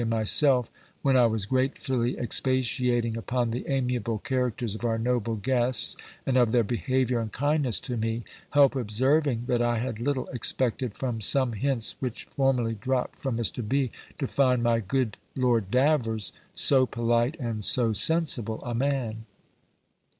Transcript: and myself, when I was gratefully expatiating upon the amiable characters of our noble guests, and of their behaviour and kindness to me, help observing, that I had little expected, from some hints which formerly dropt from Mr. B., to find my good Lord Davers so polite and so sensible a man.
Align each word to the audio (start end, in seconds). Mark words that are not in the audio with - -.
and 0.01 0.09
myself, 0.09 0.67
when 1.03 1.15
I 1.15 1.27
was 1.27 1.45
gratefully 1.45 2.17
expatiating 2.17 3.15
upon 3.15 3.51
the 3.51 3.67
amiable 3.67 4.17
characters 4.17 4.73
of 4.73 4.83
our 4.83 4.97
noble 4.97 5.35
guests, 5.35 5.95
and 6.25 6.37
of 6.37 6.51
their 6.51 6.63
behaviour 6.63 7.19
and 7.19 7.31
kindness 7.31 7.79
to 7.81 7.95
me, 7.97 8.23
help 8.49 8.75
observing, 8.75 9.43
that 9.45 9.61
I 9.61 9.77
had 9.77 9.99
little 9.99 10.25
expected, 10.29 10.95
from 10.97 11.21
some 11.21 11.53
hints 11.53 11.97
which 11.99 12.25
formerly 12.31 12.73
dropt 12.73 13.19
from 13.19 13.37
Mr. 13.37 13.61
B., 13.69 13.91
to 14.17 14.27
find 14.27 14.63
my 14.63 14.79
good 14.79 15.17
Lord 15.35 15.69
Davers 15.69 16.33
so 16.51 16.87
polite 16.87 17.37
and 17.39 17.63
so 17.63 17.93
sensible 17.93 18.59
a 18.63 18.73
man. 18.73 19.25